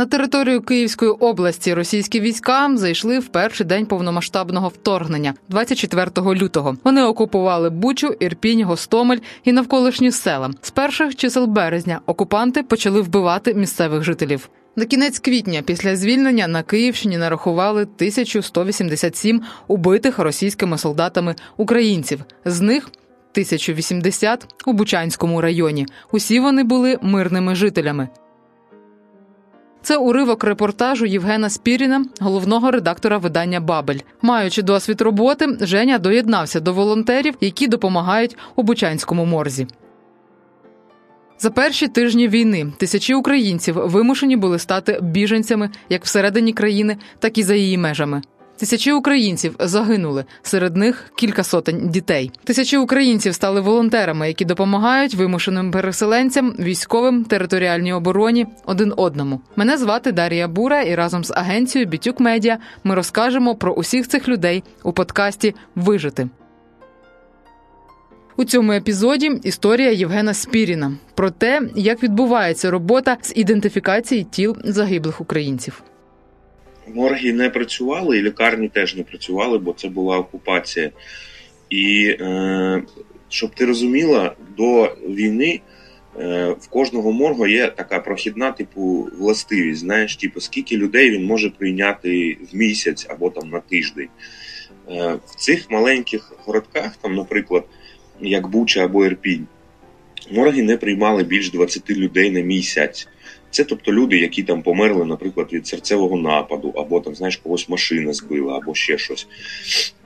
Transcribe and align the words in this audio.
На 0.00 0.06
територію 0.06 0.62
Київської 0.62 1.10
області 1.10 1.74
російські 1.74 2.20
війська 2.20 2.76
зайшли 2.76 3.18
в 3.18 3.28
перший 3.28 3.66
день 3.66 3.86
повномасштабного 3.86 4.68
вторгнення, 4.68 5.34
24 5.48 6.10
лютого. 6.34 6.76
Вони 6.84 7.02
окупували 7.02 7.70
Бучу, 7.70 8.06
Ірпінь, 8.20 8.64
Гостомель 8.64 9.18
і 9.44 9.52
навколишні 9.52 10.12
села. 10.12 10.50
З 10.62 10.70
перших 10.70 11.16
чисел 11.16 11.46
березня 11.46 12.00
окупанти 12.06 12.62
почали 12.62 13.00
вбивати 13.00 13.54
місцевих 13.54 14.02
жителів. 14.02 14.48
На 14.76 14.84
кінець 14.84 15.18
квітня 15.18 15.62
після 15.62 15.96
звільнення 15.96 16.48
на 16.48 16.62
Київщині 16.62 17.18
нарахували 17.18 17.82
1187 17.82 19.42
убитих 19.68 20.18
російськими 20.18 20.78
солдатами 20.78 21.34
українців. 21.56 22.24
З 22.44 22.60
них 22.60 22.84
1080 22.84 24.54
у 24.66 24.72
Бучанському 24.72 25.40
районі. 25.40 25.86
Усі 26.12 26.40
вони 26.40 26.64
були 26.64 26.98
мирними 27.02 27.54
жителями. 27.54 28.08
Це 29.82 29.96
уривок 29.96 30.44
репортажу 30.44 31.06
Євгена 31.06 31.50
Спіріна, 31.50 32.04
головного 32.20 32.70
редактора 32.70 33.18
видання 33.18 33.60
Бабель. 33.60 33.98
Маючи 34.22 34.62
досвід 34.62 35.00
роботи, 35.00 35.56
Женя 35.60 35.98
доєднався 35.98 36.60
до 36.60 36.72
волонтерів, 36.72 37.34
які 37.40 37.66
допомагають 37.66 38.36
у 38.56 38.62
Бучанському 38.62 39.24
морзі. 39.24 39.66
За 41.38 41.50
перші 41.50 41.88
тижні 41.88 42.28
війни 42.28 42.72
тисячі 42.78 43.14
українців 43.14 43.74
вимушені 43.74 44.36
були 44.36 44.58
стати 44.58 44.98
біженцями 45.02 45.70
як 45.88 46.04
всередині 46.04 46.52
країни, 46.52 46.96
так 47.18 47.38
і 47.38 47.42
за 47.42 47.54
її 47.54 47.78
межами. 47.78 48.22
Тисячі 48.60 48.92
українців 48.92 49.56
загинули, 49.58 50.24
серед 50.42 50.76
них 50.76 51.12
кілька 51.16 51.44
сотень 51.44 51.88
дітей. 51.88 52.30
Тисячі 52.44 52.76
українців 52.76 53.34
стали 53.34 53.60
волонтерами, 53.60 54.28
які 54.28 54.44
допомагають 54.44 55.14
вимушеним 55.14 55.70
переселенцям, 55.70 56.54
військовим, 56.58 57.24
територіальній 57.24 57.92
обороні 57.92 58.46
один 58.66 58.92
одному. 58.96 59.40
Мене 59.56 59.78
звати 59.78 60.12
Дарія 60.12 60.48
Бура, 60.48 60.82
і 60.82 60.94
разом 60.94 61.24
з 61.24 61.30
агенцією 61.30 61.90
Бітюк 61.90 62.20
Медіа 62.20 62.58
ми 62.84 62.94
розкажемо 62.94 63.54
про 63.54 63.72
усіх 63.72 64.08
цих 64.08 64.28
людей 64.28 64.64
у 64.82 64.92
подкасті 64.92 65.54
Вижити. 65.74 66.28
У 68.36 68.44
цьому 68.44 68.72
епізоді 68.72 69.40
історія 69.42 69.90
Євгена 69.90 70.34
Спіріна 70.34 70.92
про 71.14 71.30
те, 71.30 71.62
як 71.74 72.02
відбувається 72.02 72.70
робота 72.70 73.16
з 73.22 73.32
ідентифікації 73.36 74.24
тіл 74.24 74.56
загиблих 74.64 75.20
українців. 75.20 75.82
Морги 76.94 77.32
не 77.32 77.50
працювали, 77.50 78.18
і 78.18 78.22
лікарні 78.22 78.68
теж 78.68 78.96
не 78.96 79.02
працювали, 79.02 79.58
бо 79.58 79.72
це 79.72 79.88
була 79.88 80.18
окупація. 80.18 80.90
І 81.70 82.16
е, 82.20 82.82
щоб 83.28 83.54
ти 83.54 83.64
розуміла, 83.64 84.34
до 84.56 84.96
війни 85.08 85.60
е, 86.20 86.56
в 86.60 86.68
кожного 86.68 87.12
моргу 87.12 87.46
є 87.46 87.66
така 87.66 87.98
прохідна, 87.98 88.52
типу, 88.52 89.08
властивість. 89.18 89.80
Знаєш, 89.80 90.16
типу, 90.16 90.40
скільки 90.40 90.76
людей 90.76 91.10
він 91.10 91.24
може 91.24 91.50
прийняти 91.50 92.38
в 92.52 92.56
місяць 92.56 93.06
або 93.10 93.30
там 93.30 93.50
на 93.50 93.60
тиждень. 93.60 94.08
Е, 94.90 95.18
В 95.26 95.34
цих 95.34 95.70
маленьких 95.70 96.32
городках, 96.44 96.96
там, 96.96 97.14
наприклад, 97.14 97.64
як 98.20 98.48
Буча 98.48 98.84
або 98.84 99.06
Ірпінь, 99.06 99.46
морги 100.30 100.62
не 100.62 100.76
приймали 100.76 101.22
більш 101.24 101.50
20 101.50 101.90
людей 101.90 102.30
на 102.30 102.40
місяць. 102.40 103.08
Це 103.50 103.64
тобто 103.64 103.92
люди, 103.92 104.18
які 104.18 104.42
там 104.42 104.62
померли, 104.62 105.04
наприклад, 105.04 105.48
від 105.52 105.66
серцевого 105.66 106.16
нападу, 106.16 106.72
або 106.76 107.00
там, 107.00 107.14
знаєш, 107.14 107.36
когось 107.36 107.68
машина 107.68 108.12
збила, 108.12 108.56
або 108.56 108.74
ще 108.74 108.98
щось. 108.98 109.28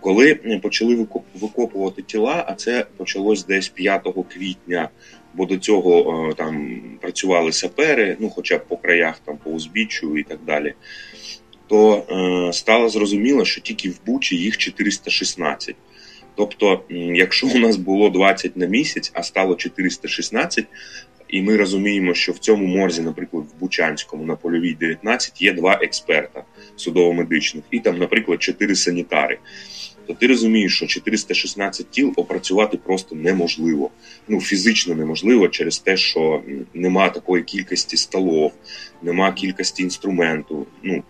Коли 0.01 0.35
почали 0.63 1.07
викопувати 1.35 2.03
тіла, 2.03 2.45
а 2.49 2.55
це 2.55 2.87
почалось 2.97 3.47
десь 3.47 3.69
5 3.69 4.09
квітня, 4.35 4.89
бо 5.35 5.47
до 5.47 5.57
цього 5.57 6.29
е, 6.31 6.35
там 6.35 6.81
працювали 7.01 7.53
сапери, 7.53 8.17
ну 8.21 8.31
хоча 8.31 8.59
б 8.59 8.65
по 8.69 8.77
краях, 8.77 9.21
там 9.25 9.39
по 9.45 9.51
узбіччю 9.51 10.19
і 10.19 10.23
так 10.23 10.39
далі, 10.47 10.75
то 11.69 12.05
е, 12.11 12.53
стало 12.53 12.89
зрозуміло, 12.89 13.45
що 13.45 13.61
тільки 13.61 13.91
в 13.91 14.01
Бучі 14.07 14.37
їх 14.37 14.57
416. 14.57 15.77
Тобто, 16.37 16.81
якщо 17.15 17.47
у 17.47 17.59
нас 17.59 17.77
було 17.77 18.11
20 18.11 18.57
на 18.57 18.67
місяць, 18.67 19.11
а 19.15 19.23
стало 19.23 19.55
416, 19.55 20.65
і 21.35 21.43
ми 21.43 21.57
розуміємо, 21.57 22.15
що 22.15 22.33
в 22.33 22.39
цьому 22.39 22.67
морзі, 22.67 23.03
наприклад, 23.03 23.45
в 23.45 23.61
Бучанському 23.61 24.25
на 24.25 24.37
польовій 24.37 24.75
19 24.75 25.43
є 25.43 25.53
два 25.53 25.79
експерта 25.83 26.45
судово-медичних, 26.77 27.63
і 27.71 27.81
там, 27.81 27.99
наприклад, 27.99 28.43
чотири 28.43 28.75
санітари. 28.75 29.39
То 30.07 30.15
ти 30.15 30.27
розумієш, 30.27 30.77
що 30.77 30.87
416 30.87 31.91
тіл 31.91 32.13
опрацювати 32.17 32.77
просто 32.77 33.15
неможливо. 33.15 33.91
Ну 34.29 34.41
фізично 34.41 34.95
неможливо 34.95 35.49
через 35.49 35.79
те, 35.79 35.97
що 35.97 36.43
нема 36.75 37.09
такої 37.09 37.43
кількості 37.43 37.97
столов, 37.97 38.53
нема 39.03 39.33
кількості 39.33 39.83
інструменту. 39.83 40.67
Ну 40.83 41.03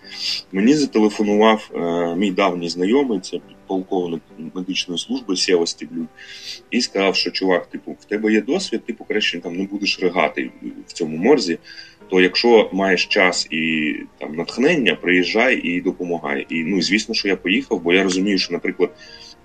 мені 0.53 0.75
зателефонував 0.75 1.71
е, 1.75 2.17
мій 2.17 2.31
давній 2.31 2.69
знайомий, 2.69 3.21
це 3.21 3.41
полковник 3.67 4.23
медичної 4.55 4.99
служби 4.99 5.37
Сєва 5.37 5.67
Стеблюк, 5.67 6.09
і 6.71 6.81
сказав, 6.81 7.17
що 7.17 7.31
чувак, 7.31 7.67
типу, 7.67 7.97
в 8.01 8.05
тебе 8.05 8.33
є 8.33 8.41
досвід, 8.41 8.81
ти 8.87 8.95
краще 9.09 9.41
там 9.41 9.57
не 9.57 9.65
будеш 9.65 10.01
ригати 10.01 10.51
в 10.87 10.93
цьому 10.93 11.17
морзі. 11.17 11.59
То 12.11 12.21
якщо 12.21 12.71
маєш 12.73 13.07
час 13.07 13.47
і 13.51 13.95
там 14.19 14.35
натхнення, 14.37 14.95
приїжджай 14.95 15.57
і 15.57 15.81
допомагай. 15.81 16.47
І 16.49 16.65
ну 16.65 16.83
звісно, 16.83 17.15
що 17.15 17.29
я 17.29 17.37
поїхав, 17.37 17.81
бо 17.81 17.93
я 17.93 18.03
розумію, 18.03 18.39
що, 18.39 18.53
наприклад, 18.53 18.91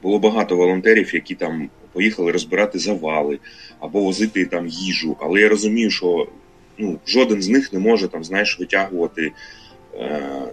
було 0.03 0.19
багато 0.19 0.56
волонтерів, 0.56 1.16
які 1.16 1.35
там 1.35 1.69
поїхали 1.94 2.31
розбирати 2.31 2.79
завали 2.79 3.40
або 3.79 4.02
возити 4.02 4.46
там 4.46 4.68
їжу. 4.68 5.18
Але 5.19 5.41
я 5.41 5.50
розумію, 5.50 5.90
що 5.90 6.28
ну 6.78 7.00
жоден 7.08 7.41
з 7.41 7.50
них 7.50 7.74
не 7.74 7.79
може 7.79 8.08
там, 8.08 8.24
знаєш, 8.24 8.59
витягувати 8.59 9.31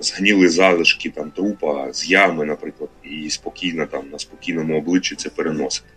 згніли 0.01 0.49
залишки 0.49 1.11
там 1.11 1.31
трупа 1.31 1.93
з 1.93 2.11
ями, 2.11 2.45
наприклад, 2.45 2.91
і 3.05 3.31
спокійно 3.31 3.87
там 3.87 4.05
на 4.13 4.19
спокійному 4.19 4.79
обличчі 4.79 5.15
це 5.15 5.29
переносити. 5.29 5.89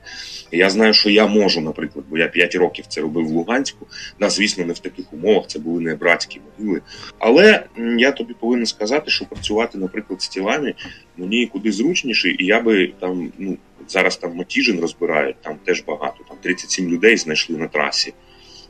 Я 0.52 0.70
знаю, 0.70 0.94
що 0.94 1.10
я 1.10 1.28
можу, 1.28 1.62
наприклад, 1.62 2.06
бо 2.10 2.18
я 2.18 2.28
5 2.28 2.56
років 2.56 2.86
це 2.88 3.02
робив 3.02 3.28
в 3.28 3.32
Луганську. 3.32 3.88
Да, 4.20 4.30
звісно, 4.30 4.66
не 4.66 4.74
в 4.74 4.80
таких 4.80 5.14
умовах, 5.14 5.48
це 5.48 5.60
були 5.60 5.82
не 5.82 5.96
братські 5.96 6.42
могили. 6.58 6.82
Але 7.20 7.64
я 7.98 8.12
тобі 8.12 8.34
повинен 8.34 8.66
сказати, 8.66 9.12
що 9.12 9.26
працювати, 9.26 9.78
наприклад, 9.78 10.22
з 10.22 10.28
тілами 10.28 10.74
мені 11.18 11.48
куди 11.48 11.72
зручніше, 11.72 12.30
і 12.30 12.46
я 12.46 12.62
би 12.62 12.94
там, 13.00 13.32
ну 13.38 13.58
зараз 13.88 14.18
там 14.18 14.36
Матіжин 14.36 14.80
розбирають, 14.80 15.42
там 15.42 15.56
теж 15.66 15.84
багато. 15.88 16.18
Там 16.28 16.38
37 16.42 16.90
людей 16.90 17.18
знайшли 17.18 17.58
на 17.58 17.68
трасі 17.68 18.14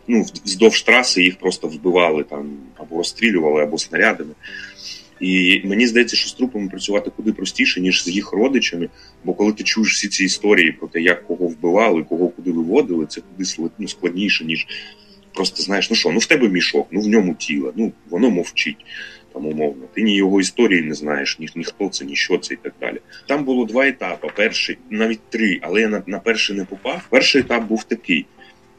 ну, 0.09 0.25
вздовж 0.45 0.81
траси 0.81 1.23
їх 1.23 1.37
просто 1.37 1.67
вбивали 1.67 2.23
там 2.23 2.57
або 2.75 2.97
розстрілювали, 2.97 3.63
або 3.63 3.77
снарядами. 3.77 4.31
І 5.19 5.61
мені 5.65 5.87
здається, 5.87 6.15
що 6.15 6.29
з 6.29 6.33
трупами 6.33 6.69
працювати 6.69 7.11
куди 7.15 7.33
простіше, 7.33 7.81
ніж 7.81 8.03
з 8.03 8.07
їх 8.07 8.33
родичами. 8.33 8.89
Бо 9.23 9.33
коли 9.33 9.53
ти 9.53 9.63
чуєш 9.63 9.93
всі 9.93 10.07
ці 10.07 10.23
історії 10.23 10.71
про 10.71 10.87
те, 10.87 11.01
як 11.01 11.27
кого 11.27 11.47
вбивали, 11.47 12.03
кого 12.03 12.29
куди 12.29 12.51
виводили, 12.51 13.05
це 13.05 13.21
куди 13.21 13.49
ну, 13.79 13.87
складніше, 13.87 14.45
ніж 14.45 14.67
просто 15.33 15.63
знаєш, 15.63 15.89
ну 15.89 15.95
що, 15.95 16.09
ну 16.09 16.19
в 16.19 16.25
тебе 16.25 16.49
мішок, 16.49 16.87
ну 16.91 17.01
в 17.01 17.07
ньому 17.07 17.35
тіло, 17.35 17.73
ну 17.75 17.91
воно 18.09 18.29
мовчить. 18.29 18.85
Там 19.33 19.45
умовно, 19.45 19.83
ти 19.93 20.01
ні 20.01 20.15
його 20.15 20.41
історії 20.41 20.81
не 20.81 20.93
знаєш, 20.93 21.39
ні, 21.39 21.47
ні 21.55 21.63
хто 21.63 21.89
це, 21.89 22.05
ні 22.05 22.15
що 22.15 22.37
це 22.37 22.53
і 22.53 22.57
так 22.57 22.73
далі. 22.81 22.97
Там 23.27 23.43
було 23.43 23.65
два 23.65 23.87
етапи. 23.87 24.27
Перший, 24.35 24.77
навіть 24.89 25.29
три, 25.29 25.59
але 25.61 25.81
я 25.81 25.87
на, 25.87 26.03
на 26.07 26.19
перший 26.19 26.55
не 26.55 26.65
попав. 26.65 27.07
Перший 27.09 27.41
етап 27.41 27.67
був 27.67 27.83
такий. 27.83 28.25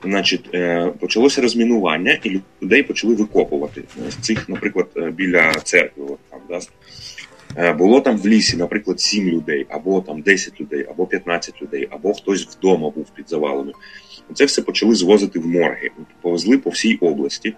Значить, 0.04 0.54
е, 0.54 0.92
почалося 1.00 1.42
розмінування, 1.42 2.18
і 2.24 2.40
людей 2.62 2.82
почали 2.82 3.14
викопувати 3.14 3.82
з 4.08 4.14
цих, 4.14 4.48
наприклад, 4.48 4.86
е, 4.96 5.10
біля 5.10 5.52
церкви. 5.52 6.06
Там 6.30 6.40
да 6.48 6.60
е, 7.56 7.72
було 7.72 8.00
там 8.00 8.18
в 8.18 8.26
лісі, 8.26 8.56
наприклад, 8.56 9.00
7 9.00 9.28
людей, 9.28 9.66
або 9.68 10.00
там 10.00 10.20
10 10.20 10.60
людей, 10.60 10.86
або 10.90 11.06
15 11.06 11.62
людей, 11.62 11.88
або 11.90 12.14
хтось 12.14 12.46
вдома 12.46 12.90
був 12.90 13.06
під 13.14 13.30
завалами. 13.30 13.72
Це 14.34 14.44
все 14.44 14.62
почали 14.62 14.94
звозити 14.94 15.38
в 15.38 15.46
морги. 15.46 15.90
Повезли 16.22 16.58
по 16.58 16.70
всій 16.70 16.96
області, 16.96 17.54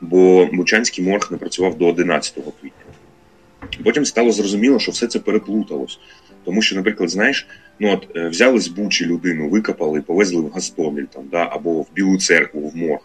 бо 0.00 0.48
Бучанський 0.52 1.04
морг 1.04 1.28
не 1.30 1.36
працював 1.38 1.78
до 1.78 1.88
11 1.88 2.34
квітня. 2.34 2.70
Потім 3.84 4.04
стало 4.04 4.32
зрозуміло, 4.32 4.78
що 4.78 4.92
все 4.92 5.06
це 5.06 5.18
переплуталось. 5.18 5.98
Тому 6.44 6.62
що, 6.62 6.76
наприклад, 6.76 7.10
знаєш, 7.10 7.46
ну 7.78 7.92
от 7.92 8.16
е, 8.16 8.28
взяли 8.28 8.60
з 8.60 8.68
Бучі 8.68 9.06
людину, 9.06 9.48
викопали, 9.48 10.00
повезли 10.00 10.42
в 10.42 10.50
Гастомель 10.50 11.04
там, 11.04 11.24
да, 11.30 11.48
або 11.52 11.82
в 11.82 11.86
Білу 11.94 12.18
церкву, 12.18 12.68
в 12.68 12.76
морг. 12.76 13.00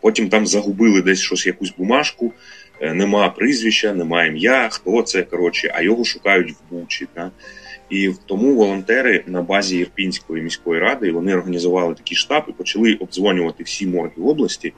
Потім 0.00 0.28
там 0.28 0.46
загубили 0.46 1.02
десь 1.02 1.20
щось, 1.20 1.46
якусь 1.46 1.74
бумажку, 1.78 2.32
е, 2.80 2.94
нема 2.94 3.28
прізвища, 3.28 3.94
нема 3.94 4.24
ім'я, 4.24 4.68
хто 4.72 5.02
це, 5.02 5.22
коротше, 5.22 5.72
а 5.74 5.82
його 5.82 6.04
шукають 6.04 6.52
в 6.52 6.74
Бучі. 6.74 7.06
Да? 7.14 7.30
І 7.90 8.10
тому 8.26 8.54
волонтери 8.54 9.24
на 9.26 9.42
базі 9.42 9.78
Ірпінської 9.78 10.42
міської 10.42 10.80
ради 10.80 11.12
вони 11.12 11.34
організували 11.34 11.94
такий 11.94 12.16
штаб 12.16 12.44
і 12.48 12.52
почали 12.52 12.94
обдзвонювати 12.94 13.64
всі 13.64 13.86
морги 13.86 14.22
області 14.22 14.72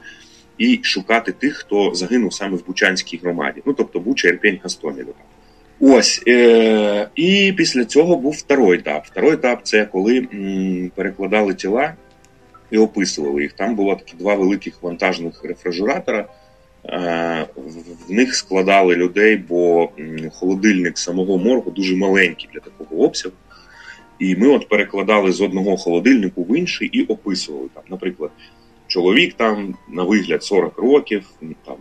і 0.58 0.80
шукати 0.82 1.32
тих, 1.32 1.56
хто 1.56 1.94
загинув 1.94 2.34
саме 2.34 2.56
в 2.56 2.66
Бучанській 2.66 3.20
громаді. 3.22 3.62
Ну 3.66 3.72
тобто 3.72 4.00
Буча, 4.00 4.28
Ірпінь, 4.28 4.58
Гастомель. 4.62 5.04
Ось 5.84 6.22
е, 6.28 7.08
і 7.14 7.54
після 7.56 7.84
цього 7.84 8.16
був 8.16 8.32
второй 8.32 8.78
етап. 8.78 9.06
Второй 9.06 9.34
етап 9.34 9.60
це 9.62 9.84
коли 9.84 10.28
м, 10.34 10.90
перекладали 10.94 11.54
тіла 11.54 11.94
і 12.70 12.78
описували 12.78 13.42
їх. 13.42 13.52
Там 13.52 13.74
було 13.74 13.96
такі 13.96 14.16
два 14.16 14.34
великих 14.34 14.82
вантажних 14.82 15.44
рефрижератора, 15.44 16.28
в 18.08 18.10
них 18.12 18.34
складали 18.34 18.96
людей, 18.96 19.36
бо 19.36 19.90
холодильник 20.32 20.98
самого 20.98 21.38
моргу 21.38 21.70
дуже 21.70 21.96
маленький 21.96 22.48
для 22.52 22.60
такого 22.60 23.04
обсягу. 23.04 23.34
І 24.18 24.36
ми 24.36 24.48
от 24.48 24.68
перекладали 24.68 25.32
з 25.32 25.40
одного 25.40 25.76
холодильнику 25.76 26.44
в 26.44 26.58
інший 26.58 26.88
і 26.88 27.02
описували 27.02 27.68
там, 27.74 27.82
наприклад, 27.90 28.30
чоловік 28.86 29.34
там 29.34 29.74
на 29.88 30.02
вигляд 30.02 30.44
40 30.44 30.78
років, 30.78 31.30
там 31.66 31.76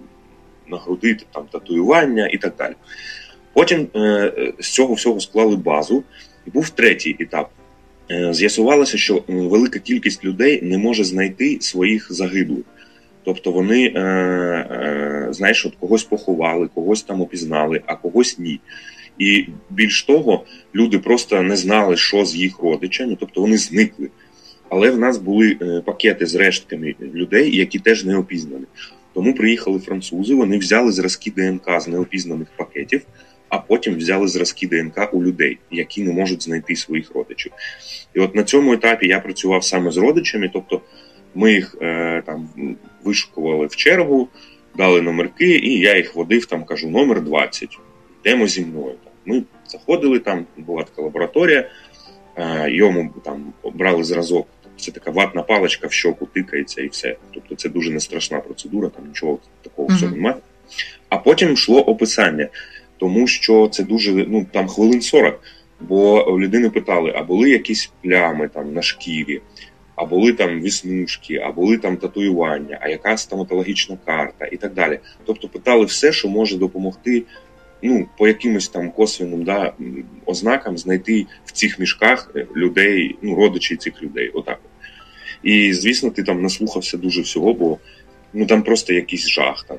на 0.67 0.77
груди 0.77 1.17
там 1.31 1.43
татуювання 1.51 2.27
і 2.27 2.37
так 2.37 2.53
далі. 2.57 2.73
Потім 3.53 3.87
е, 3.95 4.53
з 4.59 4.69
цього 4.69 4.93
всього 4.93 5.19
склали 5.19 5.55
базу, 5.55 6.03
і 6.47 6.49
був 6.49 6.69
третій 6.69 7.15
етап. 7.19 7.49
Е, 8.11 8.33
З'ясувалося, 8.33 8.97
що 8.97 9.23
велика 9.27 9.79
кількість 9.79 10.25
людей 10.25 10.61
не 10.61 10.77
може 10.77 11.03
знайти 11.03 11.57
своїх 11.61 12.13
загиблих. 12.13 12.63
Тобто 13.23 13.51
вони, 13.51 13.85
е, 13.95 13.99
е, 13.99 15.27
знаєш, 15.31 15.65
от 15.65 15.75
когось 15.79 16.03
поховали, 16.03 16.69
когось 16.73 17.03
там 17.03 17.21
опізнали, 17.21 17.81
а 17.85 17.95
когось 17.95 18.39
ні. 18.39 18.59
І 19.19 19.47
більш 19.69 20.03
того, 20.03 20.43
люди 20.75 20.99
просто 20.99 21.41
не 21.41 21.55
знали, 21.55 21.97
що 21.97 22.25
з 22.25 22.35
їх 22.35 22.59
родичами, 22.59 23.17
тобто 23.19 23.41
вони 23.41 23.57
зникли. 23.57 24.09
Але 24.69 24.91
в 24.91 24.99
нас 24.99 25.17
були 25.17 25.55
пакети 25.85 26.25
з 26.25 26.35
рештками 26.35 26.95
людей, 27.13 27.57
які 27.57 27.79
теж 27.79 28.05
не 28.05 28.17
опізнані. 28.17 28.65
Тому 29.13 29.33
приїхали 29.33 29.79
французи, 29.79 30.35
вони 30.35 30.57
взяли 30.57 30.91
зразки 30.91 31.31
ДНК 31.31 31.81
з 31.81 31.87
неопізнаних 31.87 32.47
пакетів, 32.57 33.01
а 33.51 33.57
потім 33.57 33.95
взяли 33.95 34.27
зразки 34.27 34.67
ДНК 34.67 35.13
у 35.13 35.23
людей, 35.23 35.57
які 35.71 36.03
не 36.03 36.13
можуть 36.13 36.43
знайти 36.43 36.75
своїх 36.75 37.11
родичів. 37.15 37.51
І 38.13 38.19
от 38.19 38.35
на 38.35 38.43
цьому 38.43 38.73
етапі 38.73 39.07
я 39.07 39.19
працював 39.19 39.63
саме 39.63 39.91
з 39.91 39.97
родичами, 39.97 40.49
тобто 40.53 40.81
ми 41.35 41.53
їх 41.53 41.75
е, 41.81 42.23
там 42.25 42.49
вишукували 43.03 43.65
в 43.65 43.75
чергу, 43.75 44.29
дали 44.77 45.01
номерки, 45.01 45.57
і 45.57 45.79
я 45.79 45.97
їх 45.97 46.15
водив, 46.15 46.45
там 46.45 46.63
кажу, 46.63 46.89
номер 46.89 47.21
20, 47.21 47.79
йдемо 48.21 48.47
зі 48.47 48.65
мною. 48.65 48.95
Ми 49.25 49.43
заходили, 49.67 50.19
там 50.19 50.45
була 50.57 50.83
така 50.83 51.01
лабораторія, 51.01 51.69
е, 52.35 52.71
йому 52.71 53.13
там 53.25 53.53
брали 53.73 54.03
зразок. 54.03 54.47
Це 54.77 54.91
така 54.91 55.11
ватна 55.11 55.41
паличка 55.41 55.87
в 55.87 55.91
щоку 55.91 56.25
тикається 56.25 56.81
і 56.81 56.87
все. 56.87 57.15
Тобто 57.33 57.55
це 57.55 57.69
дуже 57.69 57.91
не 57.91 57.99
страшна 57.99 58.39
процедура, 58.39 58.89
там 58.89 59.07
нічого 59.07 59.39
такого 59.61 59.87
mm-hmm. 59.87 59.95
всього 59.95 60.15
немає. 60.15 60.35
А 61.09 61.17
потім 61.17 61.53
йшло 61.53 61.81
описання, 61.81 62.47
тому 63.01 63.27
що 63.27 63.67
це 63.67 63.83
дуже 63.83 64.11
ну 64.11 64.45
там 64.51 64.67
хвилин 64.67 65.01
40, 65.01 65.39
бо 65.79 66.25
людини 66.39 66.69
питали, 66.69 67.13
а 67.15 67.23
були 67.23 67.49
якісь 67.49 67.91
плями 68.03 68.47
там 68.47 68.73
на 68.73 68.81
шкірі, 68.81 69.41
а 69.95 70.05
були 70.05 70.33
там 70.33 70.61
віснушки, 70.61 71.41
а 71.45 71.51
були 71.51 71.77
там 71.77 71.97
татуювання, 71.97 72.77
а 72.81 72.89
яка 72.89 73.17
стоматологічна 73.17 73.97
карта 74.05 74.45
і 74.45 74.57
так 74.57 74.73
далі. 74.73 74.99
Тобто 75.25 75.47
питали 75.47 75.85
все, 75.85 76.11
що 76.11 76.27
може 76.27 76.57
допомогти 76.57 77.23
ну, 77.81 78.07
по 78.17 78.27
якимось 78.27 78.69
там 78.69 78.91
косвенним 78.91 79.43
да, 79.43 79.73
ознакам 80.25 80.77
знайти 80.77 81.25
в 81.45 81.51
цих 81.51 81.79
мішках 81.79 82.35
людей, 82.55 83.15
ну, 83.21 83.35
родичів 83.35 83.77
цих 83.77 84.03
людей. 84.03 84.29
Отак. 84.33 84.59
І, 85.43 85.73
звісно, 85.73 86.09
ти 86.09 86.23
там 86.23 86.41
наслухався 86.41 86.97
дуже 86.97 87.21
всього, 87.21 87.53
бо 87.53 87.77
ну, 88.33 88.45
там 88.45 88.63
просто 88.63 88.93
якийсь 88.93 89.27
жах. 89.27 89.65
Там, 89.67 89.77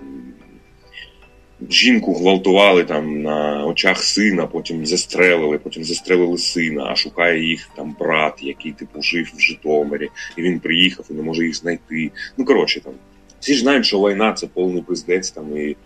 Жінку 1.70 2.14
гвалтували 2.14 2.84
там 2.84 3.22
на 3.22 3.66
очах 3.66 4.02
сина, 4.02 4.46
потім 4.46 4.86
застрелили, 4.86 5.58
потім 5.58 5.84
застрелили 5.84 6.38
сина, 6.38 6.88
а 6.90 6.96
шукає 6.96 7.48
їх 7.48 7.68
там 7.76 7.96
брат, 8.00 8.42
який 8.42 8.72
типу 8.72 9.02
жив 9.02 9.32
в 9.36 9.40
Житомирі, 9.40 10.10
і 10.36 10.42
він 10.42 10.60
приїхав 10.60 11.06
і 11.10 11.14
не 11.14 11.22
може 11.22 11.44
їх 11.44 11.54
знайти. 11.54 12.10
Ну 12.36 12.44
коротше, 12.44 12.80
там 12.80 12.92
всі 13.40 13.54
ж 13.54 13.60
знають, 13.60 13.86
що 13.86 13.98
війна 13.98 14.32
це 14.32 14.46
повний 14.46 14.82
пиздець 14.82 15.30
там 15.30 15.56
і 15.56 15.76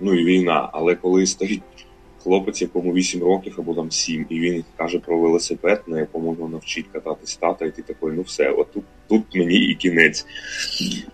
ну 0.00 0.14
і 0.14 0.24
війна. 0.24 0.68
Але 0.72 0.94
коли 0.94 1.26
стоїть 1.26 1.62
хлопець, 2.24 2.62
якому 2.62 2.92
8 2.92 3.22
років 3.22 3.54
або 3.58 3.74
там 3.74 3.90
7, 3.90 4.26
і 4.28 4.40
він 4.40 4.64
каже 4.76 4.98
про 4.98 5.18
велосипед, 5.18 5.82
на 5.86 6.00
якому 6.00 6.32
його 6.34 6.48
навчить 6.48 6.86
кататись 6.92 7.36
тата, 7.36 7.64
і 7.64 7.70
ти 7.70 7.82
такий, 7.82 8.08
ну 8.12 8.22
все, 8.22 8.50
от 8.50 8.72
тут, 8.72 8.84
тут 9.08 9.22
мені 9.34 9.56
і 9.56 9.74
кінець. 9.74 10.26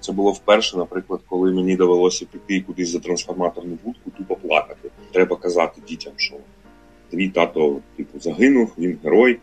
Це 0.00 0.12
було 0.12 0.32
вперше, 0.32 0.76
наприклад, 0.76 1.20
коли 1.28 1.52
мені 1.52 1.76
довелося 1.76 2.26
піти 2.26 2.60
кудись 2.60 2.88
за 2.88 2.98
трансформаторну 2.98 3.78
будку, 3.84 4.10
тупо 4.18 4.36
плакати. 4.36 4.90
Треба 5.12 5.36
казати 5.36 5.80
дітям, 5.88 6.12
що 6.16 6.36
твій 7.10 7.28
тато 7.28 7.80
типу 7.96 8.20
загинув, 8.20 8.72
він 8.78 8.98
герой. 9.04 9.38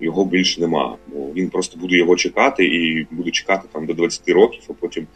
Його 0.00 0.24
більше 0.24 0.60
нема, 0.60 0.96
бо 1.06 1.32
він 1.32 1.50
просто 1.50 1.80
буде 1.80 1.96
його 1.96 2.16
чекати 2.16 2.64
і 2.64 3.06
буде 3.10 3.30
чекати 3.30 3.68
там 3.72 3.86
до 3.86 3.94
20 3.94 4.28
років, 4.28 4.62
а 4.68 4.72
потім 4.72 5.06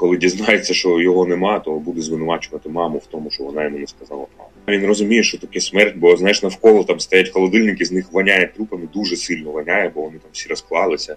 коли 0.00 0.16
дізнається, 0.16 0.74
що 0.74 1.00
його 1.00 1.26
нема, 1.26 1.58
то 1.58 1.70
буде 1.70 2.00
звинувачувати 2.00 2.68
маму 2.68 2.98
в 2.98 3.06
тому, 3.06 3.30
що 3.30 3.44
вона 3.44 3.64
йому 3.64 3.78
не 3.78 3.86
сказала 3.86 4.26
правду. 4.36 4.54
Він 4.68 4.86
розуміє, 4.86 5.22
що 5.22 5.38
таке 5.38 5.60
смерть, 5.60 5.96
бо 5.96 6.16
знаєш, 6.16 6.42
навколо 6.42 6.84
там 6.84 7.00
стоять 7.00 7.28
холодильники, 7.28 7.84
з 7.84 7.92
них 7.92 8.12
воняє 8.12 8.46
трупами, 8.46 8.88
дуже 8.94 9.16
сильно 9.16 9.50
воняє, 9.50 9.92
бо 9.94 10.02
вони 10.02 10.18
там 10.18 10.30
всі 10.32 10.48
розклалися. 10.48 11.16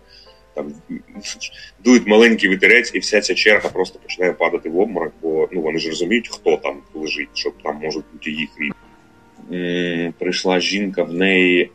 Там 0.53 0.74
дують 1.83 2.07
маленький 2.07 2.50
вітерець, 2.50 2.91
і 2.94 3.00
вся 3.00 3.21
ця 3.21 3.35
черга 3.35 3.69
просто 3.69 4.00
починає 4.00 4.33
падати 4.33 4.69
в 4.69 4.80
обморок, 4.80 5.13
бо 5.21 5.50
ну 5.51 5.62
вони 5.62 5.80
ж 5.80 5.89
розуміють, 5.89 6.30
хто 6.31 6.57
там 6.57 6.77
лежить, 6.94 7.30
щоб 7.33 7.53
там 7.63 7.80
можуть 7.83 8.06
бути 8.13 8.31
їх 8.31 8.50
рідні. 8.59 10.13
Прийшла 10.19 10.59
жінка 10.59 11.03
в 11.03 11.13
неї, 11.13 11.71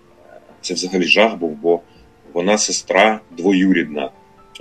це 0.61 0.75
взагалі 0.75 1.03
жах 1.03 1.37
був, 1.37 1.51
бо 1.51 1.81
вона 2.33 2.59
сестра 2.59 3.21
двоюрідна 3.31 4.11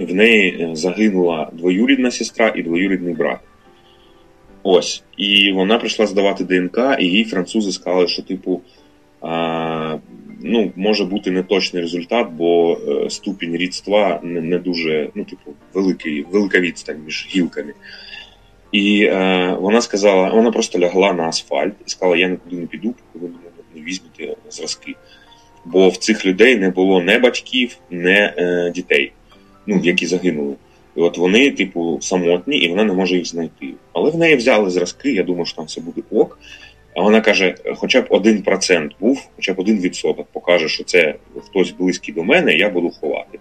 в 0.06 0.14
неї 0.14 0.58
е, 0.62 0.76
загинула 0.76 1.50
двоюрідна 1.54 2.12
сестра 2.12 2.54
і 2.56 2.64
двоюрідний 2.64 3.14
брат. 3.14 3.40
Ось. 4.64 5.04
І 5.18 5.52
вона 5.52 5.78
прийшла 5.78 6.08
здавати 6.08 6.44
ДНК, 6.44 6.78
і 7.00 7.06
їй 7.06 7.26
французи 7.26 7.72
сказали, 7.72 8.08
що, 8.08 8.22
типу, 8.22 8.62
а, 9.22 9.98
ну, 10.42 10.72
може 10.76 11.06
бути 11.06 11.32
неточний 11.32 11.82
результат, 11.82 12.28
бо 12.32 12.78
е, 12.88 13.10
ступінь 13.10 13.56
рідства 13.56 14.20
не 14.24 14.42
не 14.42 14.60
дуже, 14.60 15.10
ну, 15.16 15.24
типу, 15.24 15.54
великий, 15.74 16.24
велика 16.24 16.60
відстань 16.60 17.02
між 17.06 17.28
гілками. 17.36 17.74
І 18.72 19.04
е, 19.04 19.58
вона 19.60 19.82
сказала, 19.82 20.30
вона 20.30 20.52
просто 20.52 20.80
лягла 20.80 21.14
на 21.14 21.24
асфальт 21.24 21.74
і 21.88 21.90
сказала: 21.90 22.18
Я 22.18 22.28
нікуди 22.28 22.56
не 22.56 22.66
піду, 22.66 22.96
поки 23.14 23.26
ви 23.26 23.32
не 23.76 23.82
візьмете 23.82 24.36
зразки. 24.50 24.96
Бо 25.66 25.90
в 25.90 25.98
цих 25.98 26.26
людей 26.26 26.56
не 26.56 26.70
було 26.70 27.02
не 27.02 27.20
батьків, 27.20 27.78
не 27.90 28.34
е, 28.38 28.72
дітей 28.76 29.12
ну, 29.68 29.82
які 29.84 30.06
загинули. 30.06 30.56
І 30.96 31.00
от 31.00 31.18
вони, 31.18 31.52
типу, 31.52 31.98
самотні, 32.02 32.58
і 32.58 32.70
вона 32.70 32.84
не 32.84 32.94
може 32.94 33.16
їх 33.16 33.26
знайти. 33.26 33.74
Але 33.94 34.12
в 34.12 34.18
неї 34.18 34.36
взяли 34.36 34.70
зразки, 34.70 35.12
я 35.12 35.24
думаю, 35.24 35.46
що 35.46 35.56
там 35.56 35.66
все 35.66 35.82
буде 35.82 36.02
ок. 36.12 36.40
А 36.96 37.02
вона 37.02 37.22
каже: 37.22 37.56
хоча 37.76 38.02
б 38.02 38.08
один 38.10 38.42
процент 38.42 38.92
був, 39.00 39.28
хоча 39.36 39.54
б 39.54 39.60
один 39.60 39.80
відсоток 39.80 40.28
покаже, 40.32 40.68
що 40.68 40.84
це 40.84 41.16
хтось 41.46 41.72
близький 41.72 42.14
до 42.14 42.24
мене, 42.24 42.54
я 42.54 42.70
буду 42.70 42.90
ховати. 42.90 43.40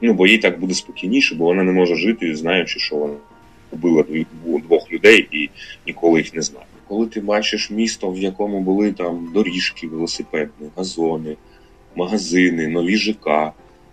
Ну, 0.00 0.14
бо 0.14 0.26
їй 0.26 0.38
так 0.38 0.60
буде 0.60 0.74
спокійніше, 0.74 1.34
бо 1.34 1.44
вона 1.44 1.62
не 1.62 1.72
може 1.72 1.96
жити, 1.96 2.36
знаючи, 2.36 2.80
що 2.80 2.96
вона 2.96 3.14
вбила 3.72 4.04
двох 4.44 4.92
людей 4.92 5.28
і 5.32 5.50
ніколи 5.86 6.20
їх 6.20 6.34
не 6.34 6.42
знає. 6.42 6.66
Коли 6.88 7.06
ти 7.06 7.20
бачиш 7.20 7.70
місто, 7.70 8.10
в 8.10 8.18
якому 8.18 8.60
були 8.60 8.92
там 8.92 9.30
доріжки, 9.34 9.86
велосипедні, 9.86 10.68
газони, 10.76 11.36
магазини, 11.96 12.68
нові 12.68 12.96
ЖК, 12.96 13.52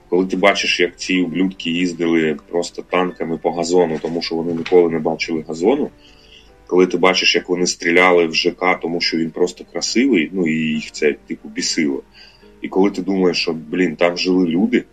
коли 0.09 0.25
ти 0.25 0.37
бачиш, 0.37 0.79
як 0.79 0.97
ці 0.97 1.19
ублюдки 1.19 1.69
їздили 1.69 2.37
просто 2.49 2.81
танками 2.81 3.37
по 3.37 3.51
газону, 3.51 3.99
тому 4.01 4.21
що 4.21 4.35
вони 4.35 4.53
ніколи 4.53 4.89
не 4.89 4.99
бачили 4.99 5.45
газону. 5.47 5.89
Коли 6.67 6.87
ти 6.87 6.97
бачиш, 6.97 7.35
як 7.35 7.49
вони 7.49 7.67
стріляли 7.67 8.27
в 8.27 8.33
ЖК, 8.33 8.79
тому 8.81 9.01
що 9.01 9.17
він 9.17 9.29
просто 9.29 9.65
красивий, 9.71 10.29
ну 10.33 10.47
і 10.47 10.53
їх 10.53 10.91
це 10.91 11.15
типу 11.27 11.49
бісило. 11.49 12.03
І 12.61 12.67
коли 12.67 12.91
ти 12.91 13.01
думаєш, 13.01 13.37
що 13.37 13.53
блін, 13.53 13.95
там 13.95 14.17
жили 14.17 14.45
люди, 14.45 14.83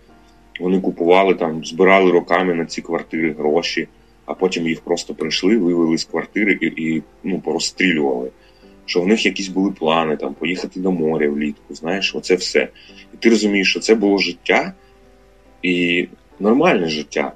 вони 0.61 0.81
купували 0.81 1.35
там, 1.35 1.65
збирали 1.65 2.11
роками 2.11 2.55
на 2.55 2.67
ці 2.67 2.83
квартири 2.83 3.33
гроші, 3.33 3.89
а 4.27 4.35
потім 4.35 4.69
їх 4.69 4.81
просто 4.81 5.15
прийшли, 5.15 5.59
вивели 5.59 5.99
з 5.99 6.05
квартири 6.05 6.59
і 6.61 6.67
і 6.67 7.03
ну, 7.25 7.41
порозстрілювали. 7.41 8.31
Що 8.87 9.01
в 9.01 9.07
них 9.07 9.27
якісь 9.27 9.49
були 9.49 9.71
плани 9.71 10.17
там 10.17 10.35
поїхати 10.35 10.81
до 10.81 10.93
моря 10.93 11.29
влітку, 11.29 11.75
знаєш, 11.75 12.15
оце 12.15 12.35
все. 12.35 12.69
І 13.15 13.17
ти 13.17 13.31
розумієш, 13.31 13.71
що 13.71 13.81
це 13.81 13.95
було 13.95 14.19
життя 14.19 14.75
і 15.67 16.09
нормальне 16.41 16.89
життя. 16.89 17.33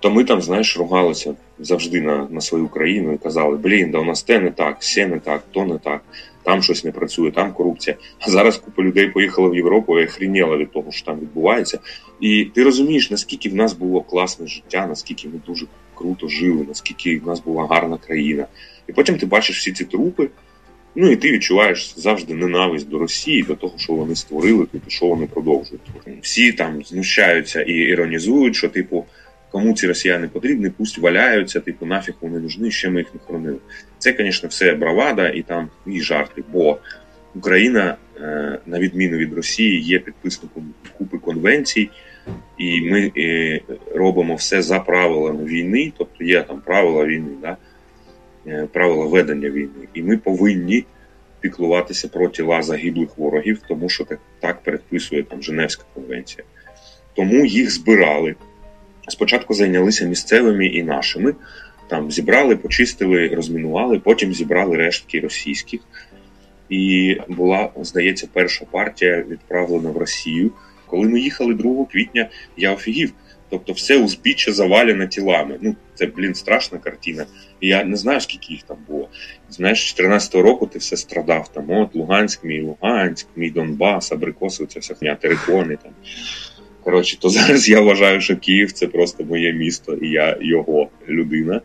То 0.00 0.10
ми 0.10 0.24
там, 0.24 0.42
знаєш, 0.42 0.78
ругалися 0.78 1.34
завжди 1.58 2.00
на 2.00 2.28
на 2.30 2.40
свою 2.40 2.68
країну 2.68 3.12
і 3.12 3.18
казали, 3.18 3.56
блін, 3.56 3.90
да 3.90 3.98
у 3.98 4.04
нас 4.04 4.22
те 4.22 4.40
не 4.40 4.50
так, 4.50 4.76
все 4.80 5.06
не 5.06 5.18
так, 5.18 5.44
то 5.50 5.64
не 5.64 5.78
так, 5.78 6.00
там 6.42 6.62
щось 6.62 6.84
не 6.84 6.92
працює, 6.92 7.30
там 7.30 7.52
корупція. 7.52 7.96
А 8.20 8.30
зараз 8.30 8.56
купа 8.56 8.82
людей 8.82 9.08
поїхала 9.08 9.48
в 9.48 9.56
Європу 9.56 10.00
і 10.00 10.04
охрініла 10.04 10.56
від 10.56 10.72
того, 10.72 10.92
що 10.92 11.06
там 11.06 11.20
відбувається. 11.20 11.78
І 12.20 12.44
ти 12.54 12.62
розумієш, 12.62 13.10
наскільки 13.10 13.48
в 13.48 13.54
нас 13.54 13.72
було 13.72 14.00
класне 14.00 14.46
життя, 14.46 14.86
наскільки 14.86 15.28
ми 15.28 15.40
дуже 15.46 15.66
круто 15.94 16.28
жили, 16.28 16.64
наскільки 16.68 17.18
в 17.18 17.26
нас 17.26 17.40
була 17.40 17.66
гарна 17.66 17.98
країна. 17.98 18.46
І 18.88 18.92
потім 18.92 19.18
ти 19.18 19.26
бачиш 19.26 19.58
всі 19.58 19.72
ці 19.72 19.84
трупи. 19.84 20.28
Ну 21.00 21.10
і 21.10 21.16
ти 21.16 21.32
відчуваєш 21.32 21.94
завжди 21.96 22.34
ненависть 22.34 22.88
до 22.88 22.98
Росії, 22.98 23.42
до 23.42 23.54
того, 23.54 23.74
що 23.76 23.92
вони 23.92 24.14
створили, 24.14 24.66
типу, 24.66 24.90
що 24.90 25.06
вони 25.06 25.26
продовжують. 25.26 25.82
Всі 26.22 26.52
там 26.52 26.84
знущаються 26.84 27.62
і 27.62 27.72
іронізують, 27.72 28.56
що, 28.56 28.68
типу, 28.68 29.06
кому 29.50 29.74
ці 29.74 29.86
росіяни 29.86 30.28
потрібні, 30.28 30.70
пусть 30.70 30.98
валяються, 30.98 31.60
типу, 31.60 31.86
нафіг 31.86 32.14
вони 32.20 32.38
нужні, 32.38 32.70
ще 32.70 32.90
ми 32.90 33.00
їх 33.00 33.14
не 33.14 33.20
хоронили. 33.26 33.58
Це, 33.98 34.14
звісно, 34.18 34.48
все 34.48 34.74
бравада 34.74 35.28
і 35.28 35.42
там 35.42 35.68
і 35.86 36.00
жарти. 36.00 36.42
Бо 36.52 36.78
Україна, 37.34 37.96
е, 38.20 38.58
на 38.66 38.78
відміну 38.78 39.16
від 39.16 39.32
Росії, 39.32 39.82
є 39.82 39.98
підписником 39.98 40.74
купи 40.98 41.18
конвенцій, 41.18 41.90
і 42.58 42.80
ми 42.80 43.12
е, 43.16 43.60
робимо 43.94 44.34
все 44.34 44.62
за 44.62 44.80
правилами 44.80 45.44
війни, 45.44 45.92
тобто 45.98 46.24
є 46.24 46.42
там 46.42 46.60
правила 46.60 47.04
війни, 47.04 47.30
да? 47.42 47.56
Е, 48.46 48.68
правила 48.72 49.06
ведення 49.06 49.50
війни, 49.50 49.88
і 49.94 50.02
ми 50.02 50.16
повинні 50.16 50.84
піклуватися 51.40 52.08
про 52.08 52.28
тіла 52.28 52.62
загиблих 52.62 53.18
ворогів, 53.18 53.60
тому 53.68 53.88
що 53.88 54.04
так, 54.04 54.18
так 54.40 54.62
передписує 54.62 55.22
там 55.22 55.42
Женевська 55.42 55.84
конвенція. 55.94 56.44
Тому 57.14 57.46
їх 57.46 57.70
збирали. 57.70 58.34
Спочатку 59.08 59.54
зайнялися 59.54 60.04
місцевими 60.04 60.66
і 60.66 60.82
нашими. 60.82 61.34
Там 61.88 62.10
зібрали, 62.10 62.56
почистили, 62.56 63.28
розмінували, 63.28 63.98
потім 63.98 64.34
зібрали 64.34 64.76
рештки 64.76 65.20
російських. 65.20 65.80
І 66.68 67.16
була, 67.28 67.70
здається, 67.76 68.28
перша 68.32 68.64
партія 68.70 69.24
відправлена 69.28 69.90
в 69.90 69.96
Росію. 69.96 70.50
Коли 70.86 71.08
ми 71.08 71.20
їхали 71.20 71.54
2 71.54 71.84
квітня, 71.84 72.28
я 72.56 72.72
офігів. 72.72 73.12
Тобто, 73.50 73.72
все 73.72 73.98
узбіччя 73.98 74.52
завалене 74.52 75.06
тілами. 75.06 75.58
Ну, 75.60 75.76
це, 75.94 76.06
блін, 76.06 76.34
страшна 76.34 76.78
картина. 76.78 77.26
І 77.60 77.68
я 77.68 77.84
не 77.84 77.96
знаю, 77.96 78.20
скільки 78.20 78.52
їх 78.52 78.62
там 78.62 78.76
було. 78.88 79.08
Знаєш, 79.50 79.90
з 79.90 80.00
14-го 80.00 80.42
року 80.42 80.66
ти 80.66 80.78
все 80.78 80.96
страдав. 80.96 81.48
Там 81.48 81.70
от 81.70 81.94
Луганськ, 81.94 82.44
мій 82.44 82.60
Луганськ, 82.60 83.26
мій 83.36 83.50
Донбас, 83.50 84.12
Абрикоси, 84.12 84.66
ця 84.66 84.80
вся 84.80 84.94
хня, 84.94 85.14
терикони 85.14 85.76
там. 85.82 85.92
Коротше, 86.84 87.18
то 87.20 87.28
зараз 87.28 87.68
я 87.68 87.80
вважаю, 87.80 88.20
що 88.20 88.36
Київ 88.36 88.72
це 88.72 88.86
просто 88.86 89.24
моє 89.24 89.52
місто, 89.52 89.94
і 89.94 90.08
я 90.08 90.36
його 90.40 90.88
людина. 91.08 91.60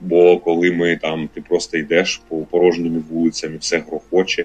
Бо 0.00 0.38
коли 0.38 0.72
ми 0.72 0.96
там, 0.96 1.28
ти 1.34 1.40
просто 1.40 1.78
йдеш 1.78 2.22
по 2.28 2.38
порожніми 2.38 3.02
вулицями, 3.10 3.56
все 3.56 3.78
грохоче, 3.78 4.44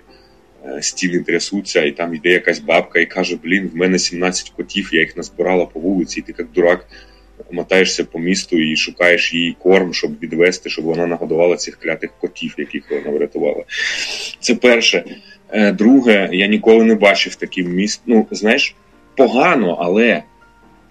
стіни 0.82 1.20
трясуться, 1.20 1.84
і 1.84 1.92
там 1.92 2.16
йде 2.16 2.30
якась 2.30 2.60
бабка 2.60 3.00
і 3.00 3.06
каже: 3.06 3.38
Блін, 3.44 3.70
в 3.74 3.76
мене 3.76 4.00
17 4.00 4.50
котів, 4.50 4.90
я 4.94 5.00
їх 5.00 5.18
назбирала 5.18 5.66
по 5.66 5.80
вулиці, 5.80 6.20
і 6.20 6.24
ти 6.24 6.36
як 6.38 6.52
дурак 6.52 6.88
мотаєшся 7.52 8.06
по 8.06 8.20
місту 8.20 8.60
і 8.60 8.76
шукаєш 8.76 9.34
їй 9.34 9.56
корм, 9.60 9.94
щоб 9.94 10.20
відвести, 10.20 10.70
щоб 10.70 10.86
вона 10.86 11.08
нагодувала 11.08 11.56
цих 11.56 11.80
клятих 11.80 12.10
котів, 12.22 12.56
яких 12.58 12.92
вона 12.92 13.18
врятувала. 13.18 13.64
Це 14.40 14.56
перше. 14.56 15.04
Е, 15.50 15.72
друге, 15.72 16.30
я 16.32 16.48
ніколи 16.48 16.84
не 16.84 16.96
бачив 16.96 17.36
таким 17.36 17.74
міст. 17.74 18.02
Ну, 18.06 18.28
знаєш, 18.32 18.76
погано, 19.18 19.78
але 19.80 20.24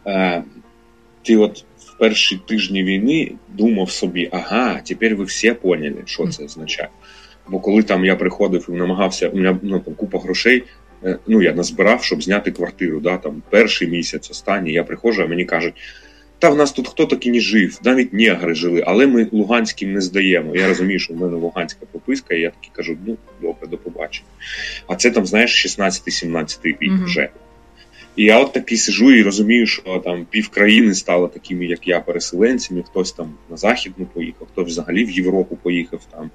е, 0.07 0.43
ти 1.23 1.37
от 1.37 1.65
в 1.79 1.99
перші 1.99 2.41
тижні 2.47 2.85
війни 2.85 3.33
думав 3.49 3.91
собі, 3.91 4.29
ага, 4.33 4.81
тепер 4.87 5.17
ви 5.17 5.25
всі 5.25 5.53
поняли, 5.53 6.03
що 6.07 6.29
це 6.29 6.45
означає. 6.45 6.89
Бо 7.50 7.61
коли 7.61 7.83
там 7.83 8.04
я 8.04 8.16
приходив 8.16 8.66
і 8.69 8.73
намагався, 8.73 9.28
у 9.28 9.37
мене 9.37 9.57
ну, 9.62 9.80
там 9.80 9.95
купа 9.95 10.19
грошей, 10.19 10.64
е, 11.04 11.19
ну 11.26 11.42
я 11.42 11.52
назбирав, 11.52 12.04
щоб 12.04 12.23
зняти 12.23 12.50
квартиру. 12.50 13.00
Да, 13.00 13.16
там 13.16 13.42
Перший 13.50 13.88
місяць, 13.88 14.30
останній, 14.30 14.73
я 14.73 14.85
приходжу, 14.85 15.23
а 15.23 15.26
мені 15.26 15.45
кажуть, 15.45 15.75
та 16.38 16.50
в 16.50 16.57
нас 16.57 16.73
тут 16.73 16.88
хто 16.88 17.07
таки 17.07 17.30
не 17.30 17.40
жив, 17.40 17.78
навіть 17.85 18.12
негри 18.12 18.54
жили, 18.54 18.85
але 18.87 19.07
ми 19.07 19.28
Луганським 19.33 19.92
не 19.92 20.00
здаємо. 20.00 20.57
Я 20.57 20.69
розумію, 20.69 20.99
що 20.99 21.14
в 21.14 21.16
мене 21.16 21.37
Луганська 21.37 21.87
прописка, 21.90 22.35
і 22.35 22.40
я 22.40 22.50
таки 22.50 22.69
кажу, 22.73 22.97
ну 23.07 23.16
добре, 23.42 23.69
до 23.69 23.78
побачення. 23.78 24.28
А 24.87 24.97
це 24.97 25.11
там, 25.11 25.26
знаєш, 25.26 25.78
16-17 25.78 26.59
рік 26.62 26.83
mm-hmm. 26.83 27.04
вже. 27.04 27.28
І 28.16 28.25
я 28.25 28.40
от 28.40 28.52
такий 28.52 28.78
сижу 28.78 29.12
і 29.12 29.23
розумію, 29.23 29.66
що 29.66 30.02
там 30.04 30.26
пів 30.30 30.49
країни 30.49 30.95
стало 30.95 31.28
такими, 31.28 31.66
як 31.66 31.88
я, 31.88 32.00
переселенцями, 32.00 32.83
хтось 32.83 33.12
там 33.12 33.35
на 33.50 33.57
Західну 33.57 34.07
поїхав, 34.07 34.49
хтось 34.52 34.69
взагалі 34.69 35.04
в 35.04 35.11
Європу 35.11 35.59
поїхав 35.62 36.00
там. 36.11 36.30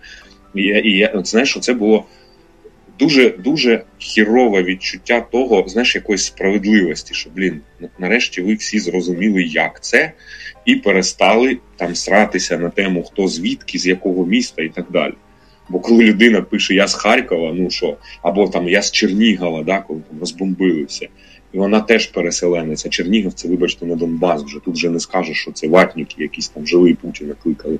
Я, 0.55 0.79
і 0.79 0.89
я 0.89 1.21
знаєш, 1.23 1.49
що 1.49 1.59
це 1.59 1.73
було 1.73 2.05
дуже 2.99 3.29
дуже 3.29 3.83
хірове 3.97 4.63
відчуття 4.63 5.25
того, 5.31 5.63
знаєш, 5.67 5.95
якоїсь 5.95 6.25
справедливості, 6.25 7.13
що 7.13 7.29
блін, 7.35 7.61
нарешті 7.99 8.41
ви 8.41 8.53
всі 8.53 8.79
зрозуміли, 8.79 9.43
як 9.43 9.83
це, 9.83 10.11
і 10.65 10.75
перестали 10.75 11.57
там 11.75 11.95
сратися 11.95 12.57
на 12.57 12.69
тему, 12.69 13.03
хто 13.03 13.27
звідки, 13.27 13.79
з 13.79 13.87
якого 13.87 14.25
міста 14.25 14.63
і 14.63 14.69
так 14.69 14.85
далі. 14.89 15.13
Бо 15.69 15.79
коли 15.79 16.03
людина 16.03 16.41
пише 16.41 16.73
Я 16.73 16.87
з 16.87 16.93
Харкова, 16.93 17.53
ну 17.53 17.69
що, 17.69 17.97
або 18.21 18.47
там 18.47 18.69
я 18.69 18.81
з 18.81 18.91
Чернігова, 18.91 19.63
да, 19.63 19.79
коли 19.79 20.01
там 20.09 20.19
розбомбили 20.19 20.83
все. 20.83 21.07
І 21.53 21.57
вона 21.57 21.81
теж 21.81 22.07
переселенець. 22.07 22.85
А 22.85 22.89
Чернігів 22.89 23.33
це, 23.33 23.47
вибачте, 23.47 23.85
не 23.85 23.95
Донбас 23.95 24.43
вже. 24.43 24.59
Тут 24.59 24.73
вже 24.73 24.89
не 24.89 24.99
скажеш, 24.99 25.37
що 25.37 25.51
це 25.51 25.67
ватніки, 25.67 26.15
якісь 26.17 26.49
там 26.49 26.67
жили 26.67 26.93
Путіна 26.93 27.33
кликали. 27.43 27.79